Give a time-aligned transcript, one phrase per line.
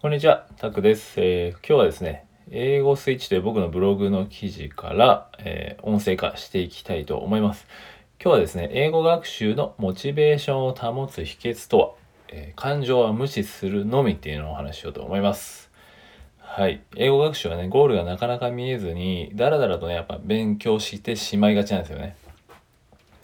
[0.00, 7.66] こんにちは、タクです、えー今日はですね、英語スイッチという僕のブログの記事から、えー音声化していきたいと思います。
[8.22, 11.90] 今日はですね、英語学習のモチベーションを保つ秘訣とは、
[12.28, 15.68] えー感情は無視するのみっていうのをお話ししようと思います。
[16.38, 16.80] はい。
[16.94, 22.14] 英語学習はね、ゴールがなかなか見えずに、だらだらとね、やっぱ勉強してしまいがちなんですよね。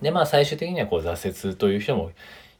[0.03, 2.11] で、まあ最終的にはこう挫折という人も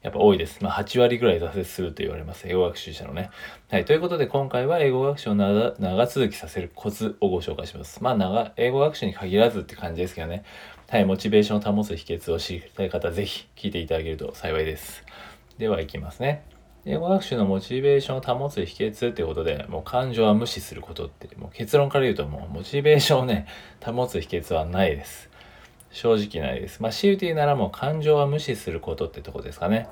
[0.05, 0.63] やっぱ多いです。
[0.63, 2.47] まあ8割ぐらい挫折すると言われます。
[2.47, 3.31] 英語学習者のね。
[3.71, 3.85] はい。
[3.85, 8.03] ということで今回は英語学習を長続きさせるコツをご紹介します。
[8.03, 10.43] まあ長、英語学習に限らずって感じですけどね。
[10.89, 11.05] はい。
[11.05, 15.03] モチベーションを保つ秘訣を知りたい方、ぜひ聞いていただけると幸いです。
[15.57, 16.45] では行きますね。
[16.85, 23.47] 英語学習のモチベーションを保つ秘訣っていうことで、もう感情は無視することって、もう結論から言うともうモチベーションをね、
[23.83, 25.31] 保つ秘訣はないです。
[25.95, 26.81] 正直ないです。
[26.81, 29.87] まあ、強いて言うならもう感情は無視することってとこですかね。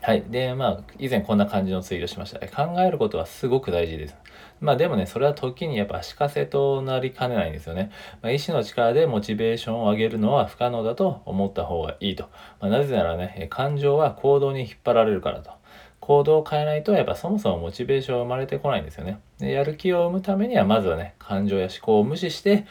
[0.00, 0.22] はい。
[0.28, 2.46] で、まあ、以前こんな感じのツイートしました。
[2.46, 4.16] 考えることはすごく大事です。
[4.60, 7.90] まあでもね、それは時にやっぱ足かせとなりかねないんですよね。
[8.22, 12.28] まあ、意志の力でモチベーションを上げるのは不可能だと思った方がいいと。
[12.60, 15.50] まあ、なぜならね、感情は行動に引っ張られるからと。
[15.98, 19.18] 行動を変えないとやっぱそもそもモチベーションが生まれてこないんですよね。
[19.38, 22.66] でやる気を生むためにはまずはね、感情や思考を無視して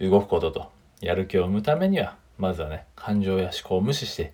[0.00, 0.77] 動くことと。
[1.00, 4.32] やる気を生むためにはまずはね、感情や思考を無視して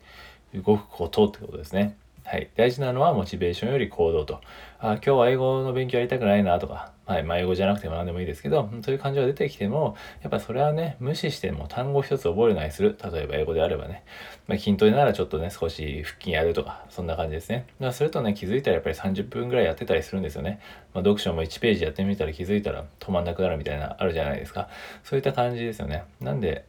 [0.54, 1.96] 動くことってことですね。
[2.26, 2.48] はい。
[2.56, 4.40] 大事なのはモチベーションより行動と。
[4.78, 7.22] あ今日は英語の勉強やりたくないなとか、はい。
[7.22, 12.96] まあ、英語じゃなくても何でもいいですけど、そういう感情が出てきても、やっぱそれはね、無視しても単語一つ覚えるなりする。
[13.12, 14.04] 例えば英語であればね。
[14.46, 17.66] まあ、筋トレならちょっとね、少し腹筋やるとか、そんな感じですね。
[17.78, 20.60] まあ、それとね、気づいたらやっぱり30分ぐらいやってたりするんですよね。
[20.94, 24.70] まあ、読書も1ページやってみたら気づいたら止まんなくなるみたいな、あるじゃないですか。
[25.02, 26.04] そういった感じですよね。
[26.22, 26.64] なんで、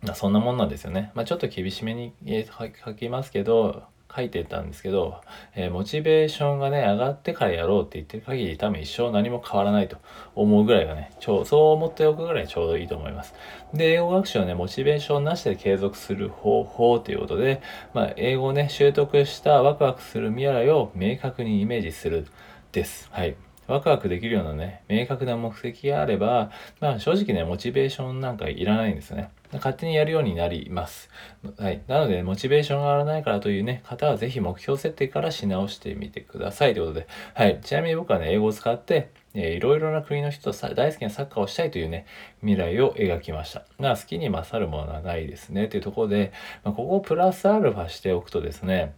[0.00, 1.12] まあ、そんなもんなんですよね。
[1.14, 3.82] まあ、ちょっと厳しめに書きますけど、
[4.14, 5.20] 書いてたんですけど、
[5.54, 9.96] えーモチベーションがね、上がってからやろうって言ってる限り、多分一生何も変わらないと
[10.34, 13.34] 思うぐらいがね、ちょそう思っておくぐらいちょうどいいと思います。
[13.74, 17.62] で、英語学習はね、モチベーションなしで継続する方法ということで、
[17.94, 22.26] まあ、英語をね、習得したワクワクする未来を明確にイメージする
[22.72, 23.08] です。
[23.12, 23.51] はい。
[23.68, 26.50] ワクワクできるようなね、明確な目的があれば、
[26.80, 29.30] まあ正直ね、モチベーションなんかいらないんですね。
[29.52, 31.10] 勝手にやるようになります。
[31.58, 31.82] はい。
[31.86, 37.60] なので、モチベーションが上がらないからというね、方はぜひ目標設定からし直してみてくださいということで、はい。
[37.62, 42.06] ちなみに僕はね、英語を使って、えーいろいろな国の人とさ大好きなサッカーをしたいというね、
[42.40, 43.64] 未来を描きました。
[43.78, 45.68] まあ好きに勝るものはないですね。
[45.68, 46.32] というところで、
[46.64, 48.94] まあ、ここをプラスアルファしておくとですね、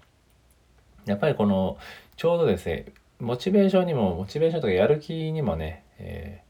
[1.07, 1.79] やっぱりこの、
[2.17, 2.87] ちょうどですね、
[3.21, 6.45] モチベーションにも、モチベーションとかやる気にもね、えー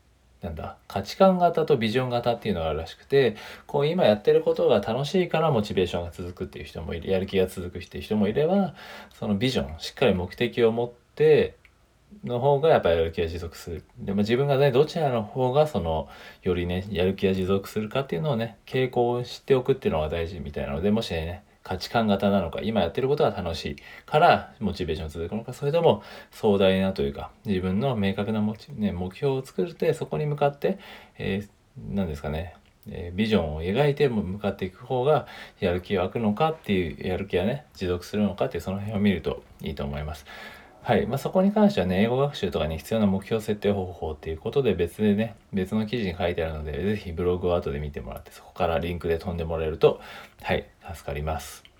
[0.45, 3.35] なんだ、価値観型とビジョン型っていうのがあるらしくて、
[3.67, 8.75] こう今やってることが楽しいからモチベーションが続くっていう人もいる、やる気が続くっていう人もいれば、
[9.19, 11.57] そのビジョン、しっかり目的を持って、
[12.23, 13.85] の方がやっぱりやる気が持続する。
[13.99, 16.09] でも自分がね、どちらの方がその、
[16.43, 23.77] よりね、やる気が持続するかっていうのをね、傾向を知っておくっていうのが大事みたいなので、もしね、価値観型なのか、今やってることが楽しい
[24.07, 30.79] からモチベーション続くのか、それとも壮大なというか、自分の明確なモチ、ね、目標を作って、そこに向かって、
[31.19, 31.49] えー、
[31.95, 32.55] 何ですかね、
[32.91, 35.27] えビジョンを描いて向かっていく方が
[35.59, 40.27] やる気が湧くのかっていう、やる気がね、持続するのかっていう、その辺を見るといいと思います。
[40.87, 41.07] はい。
[41.07, 50.03] まあ、そこに関してはね、英語学習とかに必要な目標設定方法っていうことで別でね、別の記事に書いてあるので、ぜひブログを後で見てもらって、そこからリンクで飛んでもらえると、
[50.43, 51.74] はい、助かります。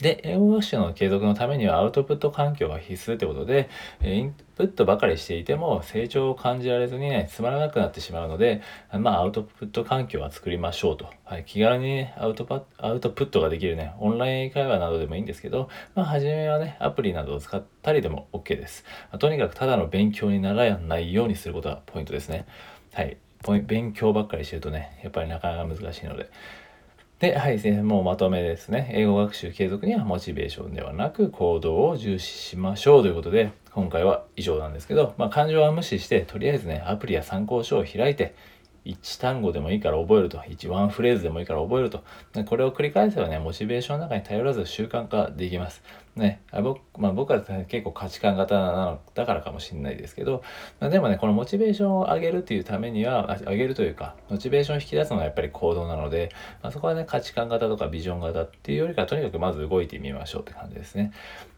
[0.00, 3.68] で、英語学習の継続のためにはアウトプット環境が必須ってことで、
[4.02, 8.62] インプットばかりしていても成長を感じられずにね、つまらなくなってしまうので、
[8.92, 11.06] まあアウトプット環境は作りましょうと。
[11.24, 18.84] はい、気軽にね、アウトパアウトプットができるね、オンライン会話などでもいいんですけど、まあ初めはね、アプリなどを使ったりでも OK です。
[19.12, 22.46] まとにかくただの勉強にならないようにすることがポイントですね。
[22.94, 23.18] はい。
[23.66, 26.30] 勉強ばっかりしてるとね、やっぱりなかなか難しいので。
[27.20, 28.90] で、はい、先生もうまとめですね。
[28.94, 38.34] 英語学習継続にはモチベーションではなく行動を重視しましょうということで、今回は以上なんですけど、まあ感情は無視して、とりあえずね、アプリや参考書を開いて、
[38.84, 42.02] 1単語でもいいから覚えると、1ワンフレーズでもいいから覚えると。
[42.46, 45.82] これを繰り返せばね、モチベーションの中に頼らず習慣化できます。
[46.16, 50.42] ね、あ僕,、まあ、僕は結構価値観型なのだからかもしれないですけど、
[50.80, 56.30] まあ、でもね、このモチベーションを上げるというためには、上げるというか、モチベーションを引き出すのはやっぱり行動なので、
[56.62, 61.12] まあ、そこはね、価値観型とかビジョン型っていうよりか、とにかくまず動いてみましょうって感じですね。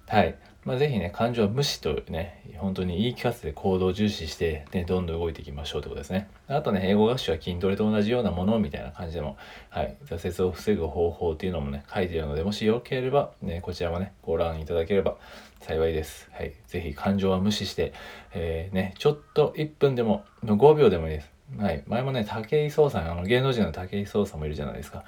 [0.09, 0.37] はい。
[0.65, 6.29] まあ、ぜひね、感情は無視とね、本当に言い聞かせて行動を重視して、ね、どんどん動いていきましょうということですね。
[6.47, 9.37] あとね、英語学習は筋トレと同じようなものみたいな感じでも、
[9.71, 15.17] はい、挫折を防ぐ方法っていうのもね、書いてるので、もしよければ、ね、こちらもね、ご覧いただければ
[15.61, 16.31] 幸いです。
[16.33, 17.93] はい、ぜひ感情は無視して、
[18.33, 21.33] えー、ね、ちょっと1分でも、5秒でもいいです。
[21.59, 25.03] はい、前もね、武井壮さん、あの芸能人の武井壮さんもいるじゃないですか。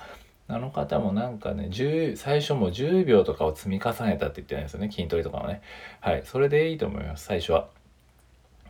[0.46, 1.70] あの方もなんかね、
[2.16, 5.62] 最初も10秒とかを積み重ねたって言ってるんですよね、筋トレとかはね。
[6.00, 7.68] はい、それでいいと思います、最初は。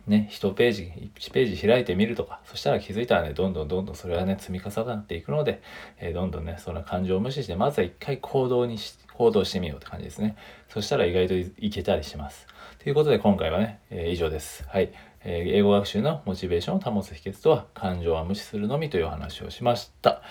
[0.07, 5.61] ね、1ページ、1ページ開いてみるとか、そしたら気づいたらね、どんどんどんどんそれはね、積み重なっていくので、
[5.99, 10.35] えー、どんどんね、その感情を無視して、まずは一回行動にし、行動してみようって感じですね。
[10.69, 12.45] そしたら意外といけたりします。
[12.83, 14.63] ということで今回はね、えー、以上です。
[14.67, 14.93] はい。
[15.23, 20.21] えー、英語学習のモチベーションを保つ秘訣とは、感情は無視するのみというお話をしました。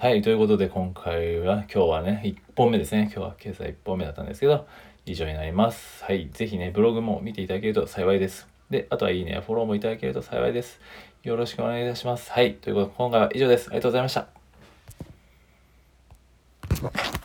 [0.00, 3.10] はい、ということで今回は、今日はね、1本目ですね。
[3.14, 4.66] 今日は今朝1本目だったんですけど、
[5.04, 6.02] 以上になります。
[6.02, 8.48] はい、ぜひね、ブログも見ていただけると幸いです。
[8.70, 10.80] で、あとはいいね、フォローもいただけると幸いです。
[11.22, 12.32] よろしくお願いいたします。
[12.32, 13.68] はい、ということで今回は以上です。
[13.68, 14.14] ありがとうございまし
[17.04, 17.19] た。